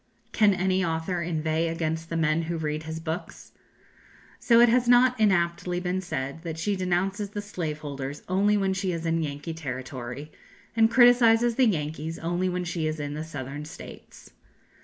Can 0.31 0.55
any 0.55 0.83
author 0.83 1.21
inveigh 1.21 1.67
against 1.67 2.09
the 2.09 2.17
men 2.17 2.41
who 2.49 2.57
read 2.57 2.81
his 2.85 2.99
books? 2.99 3.51
So 4.39 4.59
it 4.59 4.67
has 4.67 4.87
not 4.87 5.19
inaptly 5.19 5.79
been 5.79 6.01
said 6.01 6.41
that 6.41 6.57
she 6.57 6.75
denounces 6.75 7.29
the 7.29 7.39
slave 7.43 7.77
holders 7.77 8.23
only 8.27 8.57
when 8.57 8.73
she 8.73 8.91
is 8.93 9.05
in 9.05 9.21
Yankee 9.21 9.53
territory, 9.53 10.31
and 10.75 10.89
criticises 10.89 11.53
the 11.53 11.67
Yankees 11.67 12.17
only 12.17 12.49
when 12.49 12.63
she 12.63 12.87
is 12.87 12.99
in 12.99 13.13
the 13.13 13.23
Southern 13.23 13.63
States. 13.63 14.31